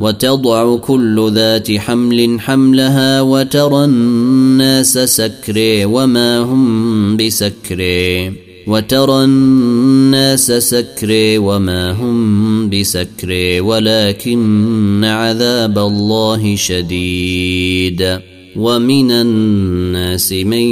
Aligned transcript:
وتضع 0.00 0.76
كل 0.76 1.32
ذات 1.34 1.72
حمل 1.72 2.40
حملها 2.40 3.20
وترى 3.20 3.84
الناس 3.84 4.98
سكري 4.98 5.84
وما 5.84 6.38
هم 6.38 7.16
بسكري. 7.16 8.32
وترى 8.66 9.24
الناس 9.24 10.52
سكري 10.52 11.38
وما 11.38 11.90
هم 11.90 12.70
بسكري. 12.70 13.60
ولكن 13.60 15.04
عذاب 15.04 15.78
الله 15.78 16.56
شديد. 16.56 18.18
ومن 18.56 19.10
الناس 19.10 20.32
من 20.32 20.62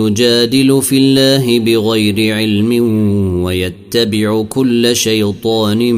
يجادل 0.00 0.82
في 0.82 0.98
الله 0.98 1.58
بغير 1.58 2.34
علم 2.34 2.72
ويتبع 3.42 4.42
كل 4.42 4.96
شيطان 4.96 5.92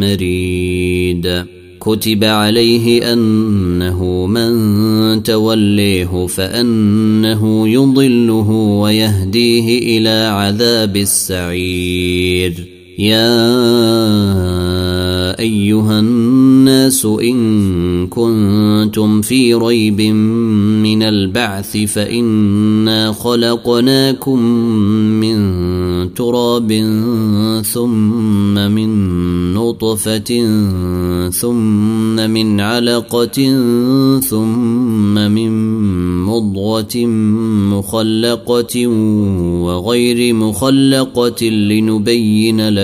مريد. 0.00 1.53
كتب 1.86 2.24
عليه 2.24 3.12
أنه 3.12 4.26
من 4.26 5.22
توليه 5.22 6.26
فأنه 6.26 7.68
يضله 7.68 8.50
ويهديه 8.50 9.98
إلى 9.98 10.26
عذاب 10.26 10.96
السعير. 10.96 12.73
يا 12.98 13.34
أيها 15.38 15.98
الناس 15.98 17.04
إن 17.06 18.06
كنتم 18.06 19.22
في 19.22 19.54
ريب 19.54 20.00
من 20.00 21.02
البعث 21.02 21.76
فإنا 21.76 23.12
خلقناكم 23.12 24.38
من 25.20 25.34
تراب 26.14 26.72
ثم 27.72 28.54
من 28.54 29.54
نطفة 29.54 30.30
ثم 31.30 32.30
من 32.30 32.60
علقة 32.60 33.44
ثم 34.20 35.14
من 35.14 35.52
مضغة 36.24 37.06
مخلقة 37.76 38.86
وغير 39.66 40.34
مخلقة 40.34 41.44
لنبين 41.44 42.68
لكم 42.68 42.83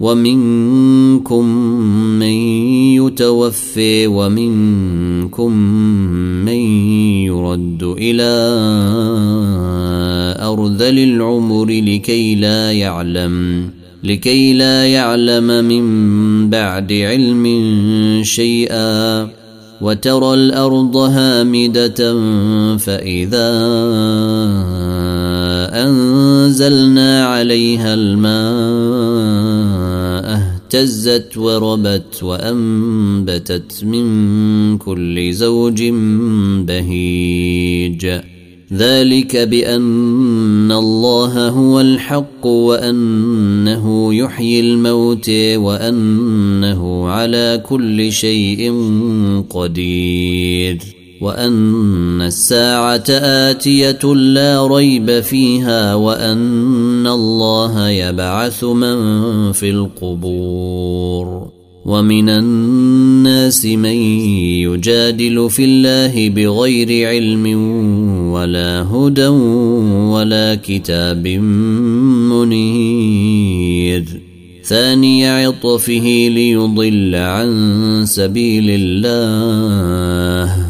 ومنكم 0.00 1.44
من 2.18 2.36
يتوفي 2.96 4.06
ومنكم 4.06 5.52
من 6.44 6.60
يرد 7.28 7.82
إلى 7.82 8.32
أرذل 10.40 10.98
العمر 10.98 11.66
لكي 11.66 12.34
لا 12.34 12.72
يعلم 12.72 13.66
لكي 14.04 14.52
لا 14.52 14.86
يعلم 14.86 15.64
من 15.64 15.84
بعد 16.50 16.92
علم 16.92 17.44
شيئا. 18.22 19.40
وترى 19.80 20.34
الأرض 20.34 20.96
هامدة 20.96 22.14
فإذا 22.76 23.50
انزلنا 25.70 27.26
عليها 27.26 27.94
الماء 27.94 29.00
اهتزت 30.34 31.36
وربت 31.36 32.22
وأنبتت 32.22 33.84
من 33.84 34.78
كل 34.78 35.32
زوج 35.32 35.82
بهيج. 36.66 38.20
ذلك 38.72 39.36
بأن 39.36 40.72
الله 40.72 41.48
هو 41.48 41.80
الحق 41.80 42.46
وأنه 42.46 44.14
يحيي 44.14 44.60
الموت 44.60 45.30
وأنه 45.54 47.08
على 47.08 47.62
كل 47.68 48.12
شيء 48.12 48.72
قدير. 49.50 50.99
وأن 51.20 52.22
الساعة 52.22 53.04
آتية 53.10 54.14
لا 54.14 54.66
ريب 54.66 55.20
فيها 55.20 55.94
وأن 55.94 57.06
الله 57.06 57.88
يبعث 57.88 58.64
من 58.64 59.52
في 59.52 59.70
القبور 59.70 61.50
ومن 61.84 62.28
الناس 62.28 63.66
من 63.66 63.94
يجادل 64.64 65.50
في 65.50 65.64
الله 65.64 66.28
بغير 66.28 67.08
علم 67.08 67.46
ولا 68.32 68.82
هدى 68.82 69.26
ولا 70.12 70.54
كتاب 70.54 71.28
منير. 72.32 74.04
ثاني 74.64 75.28
عطفه 75.28 76.28
ليضل 76.28 77.14
عن 77.14 78.02
سبيل 78.06 78.70
الله. 78.70 80.69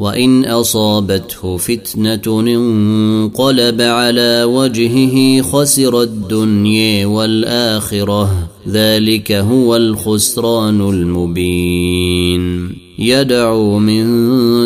وإن 0.00 0.44
أصابته 0.44 1.56
فتنة 1.56 2.40
انقلب 2.40 3.80
على 3.80 4.44
وجهه 4.44 5.42
خسر 5.42 6.02
الدنيا 6.02 7.06
والآخرة. 7.06 8.48
ذلك 8.68 9.32
هو 9.32 9.76
الخسران 9.76 10.80
المبين. 10.80 12.72
يدعو 12.98 13.78
من 13.78 14.04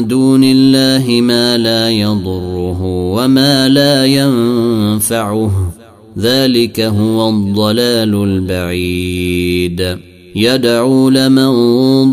دون 0.07 0.45
الله 0.45 1.21
ما 1.21 1.59
لا 1.59 1.91
يضره 1.91 2.83
وما 2.85 3.69
لا 3.69 4.07
ينفعه. 4.07 5.73
ذلك 6.19 6.81
هو 6.81 7.29
الضلال 7.29 8.15
البعيد. 8.15 9.99
يدعو 10.37 11.11
لمن 11.11 11.51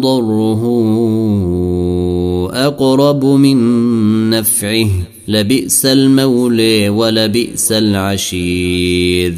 ضره 0.02 0.62
أقرب 2.50 3.26
من 3.26 4.30
نفعه 4.30 4.90
لبئس 5.28 5.86
المولى 5.86 6.90
ولبئس 6.90 7.72
العشير. 7.72 9.34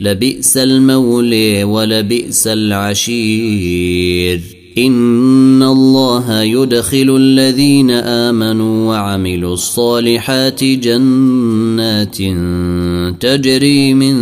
لبئس 0.00 0.56
المولى 0.56 1.64
ولبئس 1.64 2.46
العشير. 2.46 4.40
إن 4.78 5.62
الله 5.62 6.42
يدخل 6.42 7.16
الذين 7.20 7.90
آمنوا 7.90 8.88
وعملوا 8.88 9.54
الصالحات 9.54 10.64
جنات 10.64 12.16
تجري 13.20 13.94
من 13.94 14.16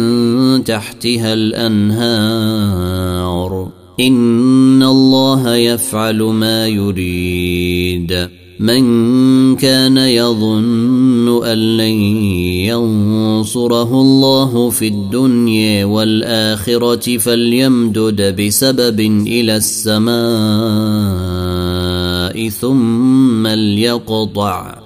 تحتها 0.65 1.35
الأنهار. 1.35 2.57
إن 4.01 4.83
الله 4.83 5.55
يفعل 5.55 6.23
ما 6.23 6.67
يريد. 6.67 8.29
من 8.61 9.57
كان 9.57 9.99
يظن 9.99 11.45
أن 11.45 11.77
لن 11.77 12.01
ينصره 12.65 14.01
الله 14.01 14.71
في 14.71 14.89
الدنيا 14.89 15.85
والآخرة 15.85 17.19
فليمدد 17.19 18.43
بسبب 18.43 19.01
إلى 19.27 19.57
السماء 19.57 20.17
ثم 22.49 23.47
ليقطع. 23.47 24.86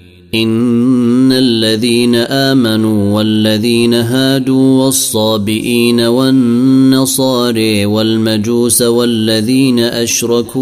ان 0.35 1.31
الذين 1.31 2.15
امنوا 2.15 3.15
والذين 3.15 3.93
هادوا 3.93 4.83
والصابئين 4.83 5.99
والنصاري 6.01 7.85
والمجوس 7.85 8.81
والذين 8.81 9.79
اشركوا 9.79 10.61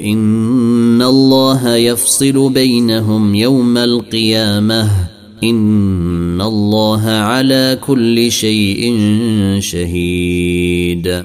ان 0.00 1.02
الله 1.02 1.76
يفصل 1.76 2.52
بينهم 2.52 3.34
يوم 3.34 3.78
القيامه 3.78 4.90
ان 5.44 6.40
الله 6.40 7.02
على 7.06 7.78
كل 7.86 8.32
شيء 8.32 8.98
شهيد 9.60 11.24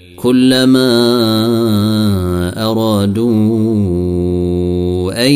كلما 0.23 0.91
أرادوا 2.71 3.31
أن 5.25 5.31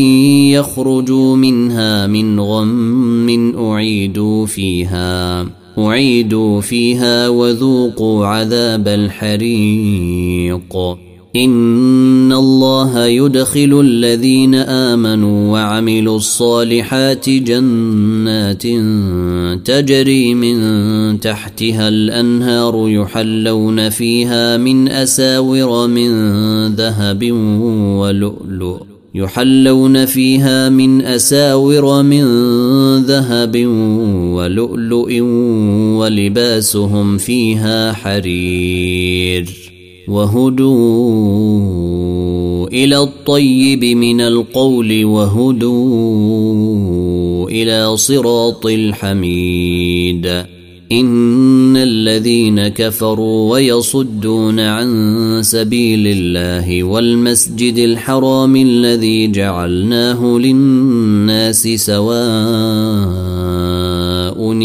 يخرجوا 0.55 1.35
منها 1.35 2.07
من 2.07 2.39
غم 2.39 3.55
أعيدوا 3.57 4.45
فيها 4.45 5.45
أعيدوا 5.77 6.61
فيها 6.61 7.29
وذوقوا 7.29 8.25
عذاب 8.25 8.87
الحريق. 8.87 10.75
ان 11.35 12.33
الله 12.33 13.05
يدخل 13.05 13.79
الذين 13.83 14.55
امنوا 14.55 15.51
وعملوا 15.51 16.17
الصالحات 16.17 17.29
جنات 17.29 18.63
تجري 19.67 20.33
من 20.33 21.19
تحتها 21.19 21.87
الانهار 21.87 22.89
يحلون 22.89 23.89
فيها 23.89 24.57
من 24.57 24.87
اساور 24.87 25.87
من 25.87 26.11
ذهب 26.75 27.31
ولؤلؤ 27.99 28.95
يحلون 29.15 30.05
فيها 30.05 30.69
من 30.69 31.01
اساور 31.01 32.03
من 32.03 32.23
ذهب 33.03 33.65
ولؤلؤ 34.35 35.21
ولباسهم 35.99 37.17
فيها 37.17 37.93
حرير 37.93 39.64
وهدوا 40.07 41.47
إلى 42.67 42.97
الطيب 42.97 43.85
من 43.85 44.21
القول 44.21 45.05
وهدوا 45.05 46.19
إلى 47.49 47.97
صراط 47.97 48.65
الحميد. 48.65 50.45
إن 50.91 51.77
الذين 51.77 52.67
كفروا 52.67 53.51
ويصدون 53.51 54.59
عن 54.59 55.39
سبيل 55.43 56.07
الله 56.07 56.83
والمسجد 56.83 57.77
الحرام 57.77 58.55
الذي 58.55 59.27
جعلناه 59.31 60.37
للناس 60.37 61.67
سواء 61.67 62.15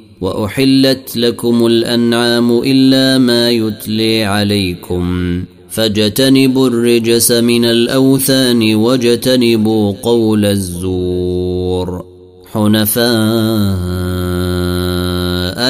وأحلت 0.21 1.17
لكم 1.17 1.65
الأنعام 1.65 2.51
إلا 2.51 3.17
ما 3.17 3.49
يتلي 3.49 4.23
عليكم 4.23 5.43
فاجتنبوا 5.69 6.67
الرجس 6.67 7.31
من 7.31 7.65
الأوثان 7.65 8.75
واجتنبوا 8.75 9.93
قول 10.03 10.45
الزور 10.45 12.05
حنفاء 12.51 13.01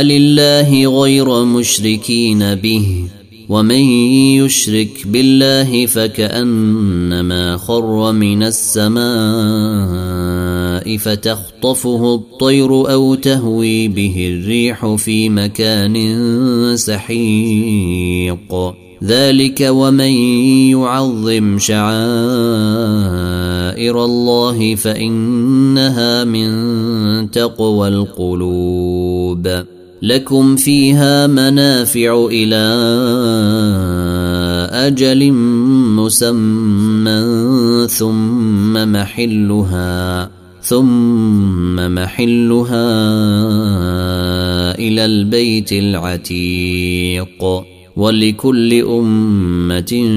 لله 0.02 1.02
غير 1.02 1.44
مشركين 1.44 2.56
به 2.56 3.08
ومن 3.50 3.82
يشرك 4.40 5.08
بالله 5.08 5.86
فكأنما 5.86 7.58
خر 7.58 8.12
من 8.12 8.44
السماء 8.44 9.02
فتخطفه 10.98 12.16
الطير 12.16 12.92
أو 12.92 13.16
تهوي 13.16 13.88
به 13.88 14.30
الريح 14.34 14.96
في 14.96 15.30
مكان 15.30 15.98
سحيق. 16.76 18.74
ذلك 19.04 19.68
ومن 19.70 20.12
يعظم 20.72 21.60
شعائر 21.60 22.06
الله 24.06 24.76
فإنها 24.76 26.24
من 26.24 26.52
تقوى 27.32 27.88
القلوب. 27.88 29.64
لكم 30.02 30.56
فيها 30.56 31.28
منافع 31.28 32.28
إلى 32.32 32.66
أجل 34.72 35.32
مسمى 35.98 37.22
ثم 37.88 38.92
محلها. 38.92 40.41
ثم 40.62 41.76
محلها 41.76 42.92
إلى 44.80 45.06
البيت 45.06 45.74
العتيق. 45.74 47.64
ولكل 47.96 48.74
أمة 48.74 50.10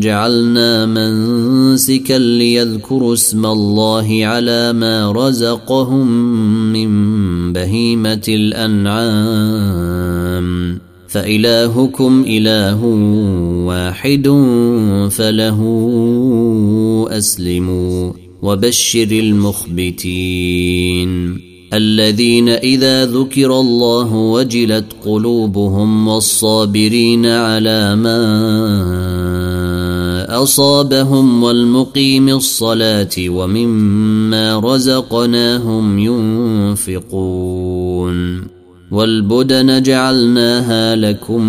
جعلنا 0.00 0.86
منسكا 0.86 2.18
ليذكروا 2.18 3.14
اسم 3.14 3.46
الله 3.46 4.20
على 4.26 4.72
ما 4.72 5.12
رزقهم 5.12 6.08
من 6.72 7.52
بهيمة 7.52 8.24
الأنعام. 8.28 9.30
فإلهكم 11.08 12.24
إله 12.26 12.84
واحد 13.66 14.28
فله 15.10 15.60
أسلموا. 17.10 18.19
وبشر 18.42 19.08
المخبتين 19.12 20.30
الذين 21.72 22.48
إذا 22.48 23.06
ذكر 23.06 23.60
الله 23.60 24.14
وجلت 24.14 24.84
قلوبهم 25.04 26.08
والصابرين 26.08 27.26
على 27.26 27.96
ما 27.96 28.20
أصابهم 30.42 31.42
والمقيم 31.42 32.28
الصلاة 32.28 33.10
ومما 33.18 34.58
رزقناهم 34.58 35.98
ينفقون 36.88 38.10
والبدن 38.90 39.82
جعلناها 39.82 40.96
لكم 40.96 41.42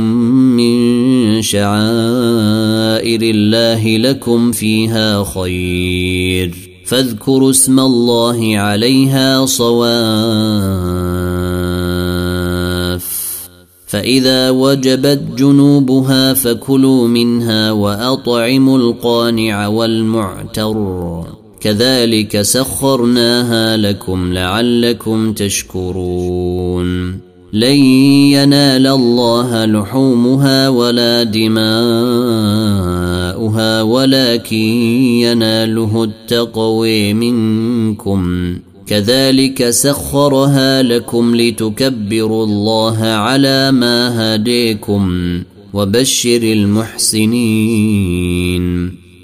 من 0.58 1.42
شعائر 1.42 3.22
الله 3.22 3.98
لكم 3.98 4.52
فيها 4.52 5.24
خير 5.24 6.71
فاذكروا 6.92 7.50
اسم 7.50 7.80
الله 7.80 8.58
عليها 8.58 9.46
صواف. 9.46 9.92
فإذا 13.88 14.50
وجبت 14.50 15.22
جنوبها 15.38 16.34
فكلوا 16.34 17.08
منها 17.08 17.72
وأطعموا 17.72 18.78
القانع 18.78 19.68
والمعتر. 19.68 21.24
كذلك 21.60 22.42
سخرناها 22.42 23.78
لكم 23.78 24.34
لعلكم 24.34 25.34
تشكرون. 25.34 27.20
لن 27.54 27.76
ينال 28.32 28.88
الله 28.88 29.66
لحومها 29.66 30.70
ولا 30.70 31.24
دماؤها 31.24 31.62
ولكن 33.82 34.56
يناله 34.56 36.04
التقوي 36.04 37.14
منكم. 37.14 38.56
كذلك 38.88 39.70
سخرها 39.70 40.84
لكم 40.84 41.36
لتكبروا 41.36 42.46
الله 42.46 42.98
على 43.04 43.72
ما 43.72 44.36
هديكم 44.36 45.22
وبشر 45.74 46.42
المحسنين. 46.44 47.82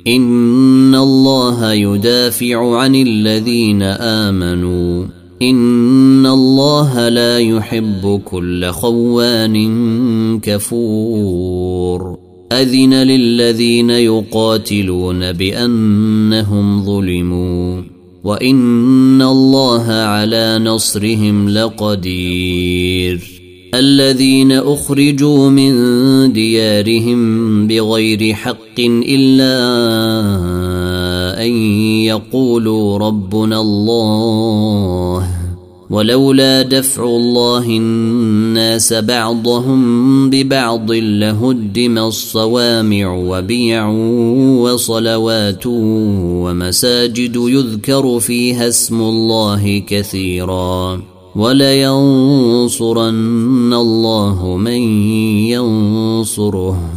إن 0.08 0.96
الله 0.96 1.74
يدافع 1.74 2.78
عن 2.78 2.96
الذين 2.96 3.82
آمنوا. 3.82 5.06
إن 5.42 6.26
الله 6.26 7.10
لا 7.10 7.40
يحب 7.40 8.22
كل 8.26 8.66
خوان 8.66 9.60
كفور. 10.40 12.18
أذن 12.52 12.94
للذين 12.94 13.90
يقاتلون 13.90 15.32
بأنهم 15.32 16.86
ظلموا. 16.86 17.82
وإن 18.24 19.22
الله 19.22 19.84
على 19.92 20.60
نصرهم 20.60 21.50
لقدير. 21.50 23.38
الذين 23.76 24.52
أخرجوا 24.52 25.50
من 25.50 25.74
ديارهم 26.34 27.68
بغير 27.68 28.34
حق 28.34 28.80
إلا 28.80 29.58
أن 31.38 31.52
يقولوا 32.06 32.98
ربنا 32.98 33.62
الله 33.62 35.28
ولولا 35.90 36.62
دفع 36.62 37.04
الله 37.04 37.66
الناس 37.66 38.94
بعضهم 38.94 40.30
ببعض 40.30 40.92
لهدم 40.92 41.98
الصوامع 41.98 43.16
وبيع 43.16 43.88
وصلوات 44.60 45.64
ومساجد 45.66 47.36
يذكر 47.36 48.20
فيها 48.20 48.68
اسم 48.68 49.02
الله 49.02 49.84
كثيرا 49.88 51.02
ولينصرن 51.36 52.84
الله 53.74 54.58
من 54.58 54.82
ينصره. 55.48 56.97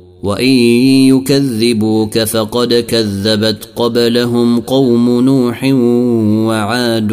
وان 0.23 0.49
يكذبوك 1.09 2.19
فقد 2.19 2.73
كذبت 2.73 3.69
قبلهم 3.75 4.59
قوم 4.59 5.21
نوح 5.21 5.63
وعاد 6.47 7.11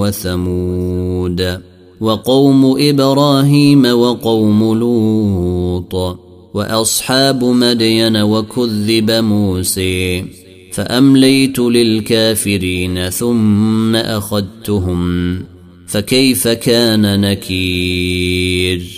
وثمود 0.00 1.60
وقوم 2.00 2.76
إبراهيم 2.78 3.86
وقوم 3.86 4.78
لوط 4.78 6.18
واصحاب 6.54 7.44
مدين 7.44 8.16
وكذب 8.16 9.10
موسى 9.10 10.24
فامليت 10.72 11.58
للكافرين 11.58 13.10
ثم 13.10 13.96
اخذتهم 13.96 15.34
فكيف 15.86 16.48
كان 16.48 17.20
نكير 17.20 18.97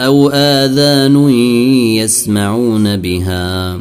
أو 0.00 0.28
آذان 0.34 1.30
يسمعون 1.96 2.96
بها 2.96 3.80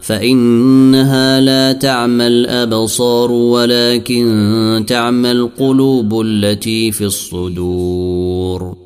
فإنها 0.00 1.40
لا 1.40 1.72
تعمى 1.72 2.26
الابصار 2.26 3.32
ولكن 3.32 4.84
تعمى 4.86 5.32
القلوب 5.32 6.20
التي 6.20 6.92
في 6.92 7.04
الصدور 7.04 8.76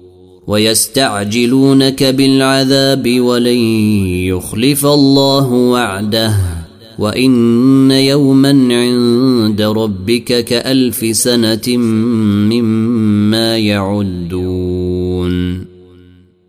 ويستعجلونك 0.47 2.03
بالعذاب 2.03 3.21
ولن 3.21 3.59
يخلف 4.27 4.87
الله 4.87 5.53
وعده 5.53 6.35
وإن 6.99 7.91
يوما 7.91 8.51
عند 8.71 9.63
ربك 9.63 10.45
كألف 10.45 11.17
سنة 11.17 11.77
مما 12.49 13.59
يعدون 13.59 15.33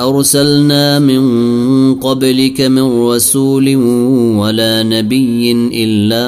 أرسلنا 0.00 0.98
من 0.98 1.94
قبلك 1.94 2.60
من 2.60 2.82
رسول 2.82 3.76
ولا 4.36 4.82
نبي 4.82 5.52
إلا 5.52 6.26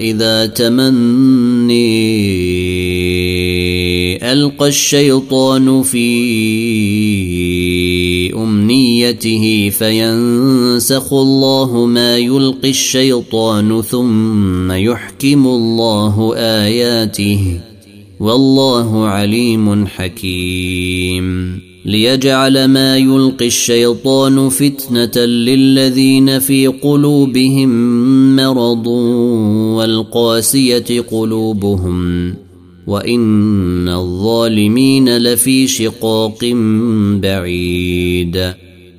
إذا 0.00 0.46
تمني 0.46 1.80
ألقى 4.32 4.68
الشيطان 4.68 5.82
في 5.82 6.10
أمنيته 8.34 9.70
فينسخ 9.78 11.12
الله 11.12 11.86
ما 11.86 12.16
يلقي 12.16 12.70
الشيطان 12.70 13.82
ثم 13.82 14.72
يحكم 14.72 15.46
الله 15.46 16.34
آياته 16.36 17.69
والله 18.20 19.06
عليم 19.06 19.86
حكيم. 19.86 21.58
ليجعل 21.84 22.64
ما 22.64 22.96
يلقي 22.96 23.46
الشيطان 23.46 24.48
فتنة 24.48 25.24
للذين 25.24 26.38
في 26.38 26.66
قلوبهم 26.66 27.70
مرض 28.36 28.86
والقاسية 29.76 31.00
قلوبهم. 31.00 32.34
وإن 32.86 33.88
الظالمين 33.88 35.16
لفي 35.16 35.66
شقاق 35.66 36.38
بعيد. 37.22 38.54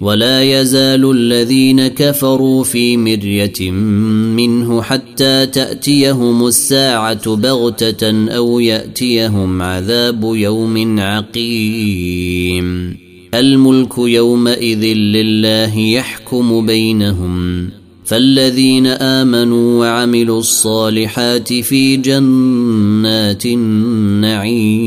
ولا 0.00 0.60
يزال 0.60 1.10
الذين 1.10 1.86
كفروا 1.86 2.64
في 2.64 2.96
مرية 2.96 3.70
منه 4.36 4.82
حتى 4.82 5.46
تأتيهم 5.46 6.46
الساعة 6.46 7.36
بغتة 7.36 8.28
أو 8.28 8.60
يأتيهم 8.60 9.62
عذاب 9.62 10.22
يوم 10.24 11.00
عقيم. 11.00 12.96
الملك 13.34 13.98
يومئذ 13.98 14.84
لله 14.84 15.78
يحكم 15.78 16.66
بينهم. 16.66 17.68
فالذين 18.04 18.86
آمنوا 18.86 19.80
وعملوا 19.80 20.38
الصالحات 20.38 21.52
في 21.52 21.96
جنات 21.96 23.46
النعيم. 23.46 24.86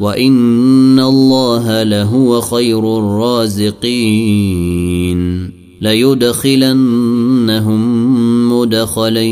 وان 0.00 1.00
الله 1.00 1.82
لهو 1.82 2.40
خير 2.40 2.98
الرازقين 2.98 4.38
ليدخلنهم 5.80 6.98
مدخلا 8.52 9.22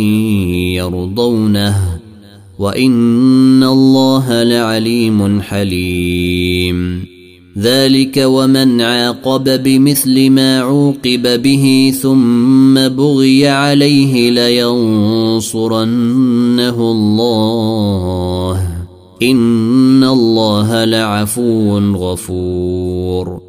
يرضونه 0.75 1.77
وان 2.59 3.63
الله 3.63 4.43
لعليم 4.43 5.41
حليم 5.41 7.07
ذلك 7.59 8.23
ومن 8.27 8.81
عاقب 8.81 9.63
بمثل 9.63 10.31
ما 10.31 10.61
عوقب 10.61 11.43
به 11.43 11.95
ثم 12.03 12.89
بغي 12.89 13.49
عليه 13.49 14.31
لينصرنه 14.31 15.81
الله 16.91 18.66
إن 19.23 20.05
الله 20.05 20.85
لعفو 20.85 21.79
غفور. 21.79 23.41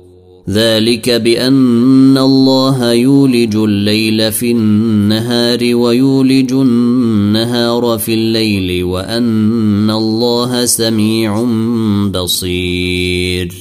ذلك 0.50 1.10
بأن 1.10 2.18
الله 2.18 2.92
يولج 2.92 3.56
الليل 3.56 4.32
في 4.32 4.52
النهار 4.52 5.76
ويولج 5.76 6.54
النهار 6.54 7.98
في 7.98 8.14
الليل 8.14 8.84
وأن 8.84 9.92
الله 9.92 10.66
سميع 10.66 11.46
بصير. 12.14 13.54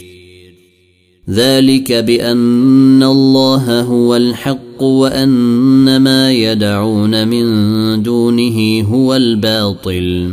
ذلك 1.30 1.92
بأن 1.92 3.02
الله 3.02 3.80
هو 3.80 4.16
الحق 4.16 4.82
وأن 4.82 5.96
ما 5.96 6.32
يدعون 6.32 7.28
من 7.28 8.02
دونه 8.02 8.82
هو 8.82 9.16
الباطل. 9.16 10.32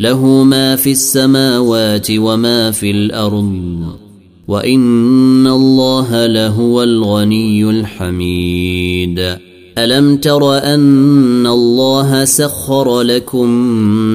له 0.00 0.44
ما 0.44 0.76
في 0.76 0.92
السماوات 0.92 2.06
وما 2.10 2.70
في 2.70 2.90
الأرض 2.90 3.96
وإن 4.48 5.46
الله 5.46 6.26
لهو 6.26 6.82
الغني 6.82 7.70
الحميد. 7.70 9.36
ألم 9.78 10.16
تر 10.16 10.58
أن 10.58 11.46
الله 11.46 12.24
سخر 12.24 13.02
لكم 13.02 13.48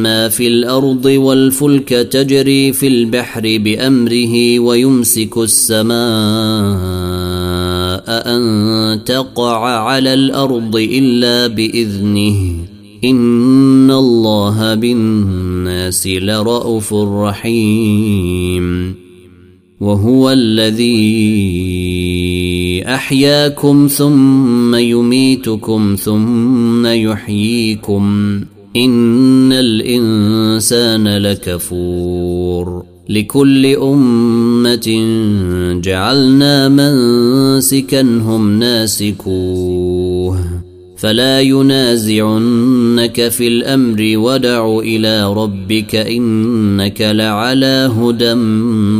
ما 0.04 0.30
في 0.30 0.48
الأرض 0.48 1.06
والفلك 1.06 1.90
تجري 1.90 2.74
في 2.74 2.88
البحر 2.88 3.42
بأمره 3.44 4.60
ويمسك 4.60 5.38
السماء 5.38 6.00
أن 8.08 9.04
تقع 9.06 9.66
على 9.66 10.14
الأرض 10.14 10.76
إلا 10.76 11.48
بإذنه. 11.48 12.59
إن 13.04 13.92
الله 13.92 14.76
بالناس 14.76 16.08
لرءوف 16.08 16.94
رحيم 16.94 18.96
وهو 19.82 20.30
الذي 20.30 21.00
أحياكم 22.88 23.88
ثم 23.88 24.76
يميتكم 24.76 25.96
ثم 26.00 26.86
يحييكم 26.86 28.04
إن 28.76 29.54
الإنسان 29.54 31.08
لكفور 31.08 32.84
لكل 33.10 33.66
أمة 33.66 34.88
جعلنا 35.84 36.70
منسكا 36.70 38.02
هم 38.02 38.60
ناسكوه 38.60 39.79
فلا 41.00 41.42
ينازعنك 41.42 43.30
في 43.30 43.48
الأمر 43.48 44.18
ودع 44.18 44.80
إلى 44.80 45.34
ربك 45.34 45.96
إنك 45.96 47.02
لعلى 47.02 47.92
هدى 47.98 48.34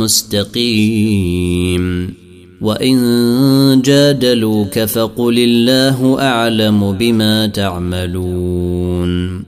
مستقيم. 0.00 2.14
وإن 2.60 3.82
جادلوك 3.84 4.78
فقل 4.78 5.38
الله 5.38 6.20
أعلم 6.20 6.92
بما 6.92 7.46
تعملون. 7.46 9.42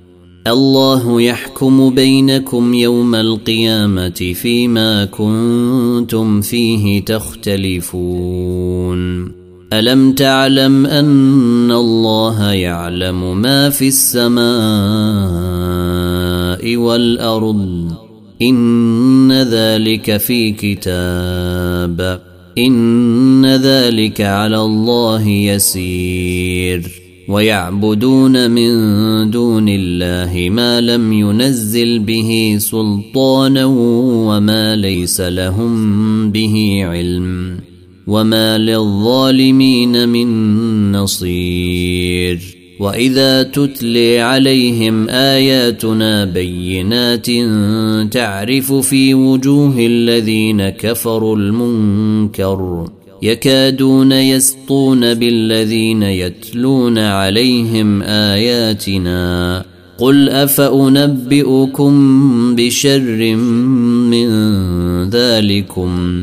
الله 0.47 1.23
يحكم 1.23 1.95
بينكم 1.95 2.75
يوم 2.75 3.15
القيامة 3.15 4.35
فيما 4.35 5.05
كنتم 5.05 6.41
فيه 6.41 7.05
تختلفون. 7.05 8.63
ألم 9.73 10.13
تعلم 10.13 10.87
أن 10.87 11.73
الله 11.73 12.53
يعلم 12.53 13.43
ما 13.43 13.71
في 13.71 13.89
السماء 13.89 14.43
والأرض؟ 16.77 17.93
إن 18.43 19.33
ذلك 19.33 20.17
في 20.17 20.51
كتاب. 20.53 22.21
إن 22.59 23.47
ذلك 23.47 24.21
على 24.21 24.61
الله 24.61 25.29
يسير. 25.29 27.03
ويعبدون 27.29 28.51
من 28.51 28.71
دون 29.31 29.69
الله 29.69 30.49
ما 30.51 30.81
لم 30.81 31.13
ينزل 31.13 31.99
به 31.99 32.57
سلطانا 32.61 33.65
وما 33.65 34.77
ليس 34.77 35.21
لهم 35.21 36.31
به 36.31 36.85
علم. 36.85 37.72
وما 38.13 38.59
للظالمين 38.59 40.09
من 40.09 40.93
نصير 40.93 42.39
واذا 42.81 43.43
تتلي 43.43 44.21
عليهم 44.21 45.09
اياتنا 45.09 46.25
بينات 46.25 47.27
تعرف 48.13 48.73
في 48.73 49.15
وجوه 49.15 49.75
الذين 49.79 50.69
كفروا 50.69 51.37
المنكر 51.37 52.87
يكادون 53.23 54.13
يسطون 54.13 55.15
بالذين 55.15 56.03
يتلون 56.03 56.99
عليهم 56.99 58.03
اياتنا 58.03 59.65
قل 59.99 60.29
افانبئكم 60.29 61.95
بشر 62.57 63.37
من 64.07 64.31
ذلكم 65.11 66.23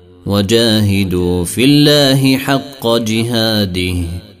وجاهدوا 0.25 1.43
في 1.43 1.63
الله 1.65 2.37
حق 2.37 2.87
جهاده 2.87 3.95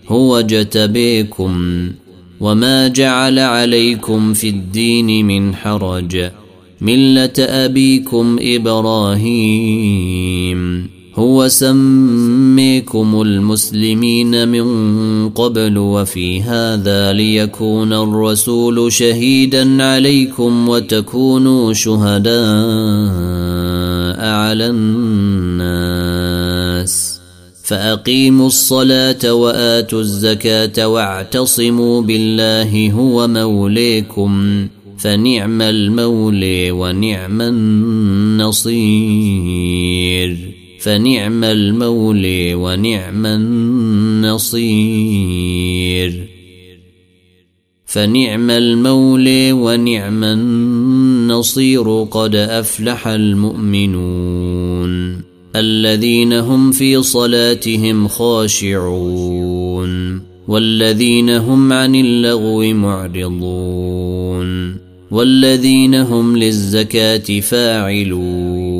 هو 0.07 0.39
اجتبيكم 0.39 1.91
وما 2.39 2.87
جعل 2.87 3.39
عليكم 3.39 4.33
في 4.33 4.49
الدين 4.49 5.25
من 5.25 5.55
حرج 5.55 6.31
ملة 6.81 7.33
أبيكم 7.39 8.37
إبراهيم. 8.41 9.81
هو 11.15 11.47
سميكم 11.47 13.21
المسلمين 13.21 14.47
من 14.47 15.29
قبل 15.29 15.77
وفي 15.77 16.41
هذا 16.41 17.13
ليكون 17.13 17.93
الرسول 17.93 18.91
شهيدا 18.91 19.83
عليكم 19.83 20.69
وتكونوا 20.69 21.73
شهداء. 21.73 23.70
على 24.19 24.67
الناس. 24.67 26.01
فأقيموا 27.63 28.47
الصلاة 28.47 29.33
وآتوا 29.33 30.01
الزكاة 30.01 30.87
واعتصموا 30.87 32.01
بالله 32.01 32.91
هو 32.91 33.27
موليكم 33.27 34.67
فنعم 34.97 35.61
المولي 35.61 36.71
ونعم 36.71 37.41
النصير. 37.41 38.77
فنعم 40.81 41.43
المولي 41.43 42.55
ونعم 42.55 43.25
النصير. 43.25 44.71
فنعم 47.85 48.49
المولي 48.49 49.51
ونعم 49.51 50.23
النصير 51.31 52.03
قد 52.11 52.35
أفلح 52.35 53.07
المؤمنون 53.07 54.91
الذين 55.55 56.33
هم 56.33 56.71
في 56.71 57.03
صلاتهم 57.03 58.07
خاشعون 58.07 59.41
والذين 60.47 61.29
هم 61.29 61.73
عن 61.73 61.95
اللغو 61.95 62.73
معرضون 62.73 64.11
والذين 65.11 65.95
هم 65.95 66.37
للزكاة 66.37 67.39
فاعلون 67.39 68.70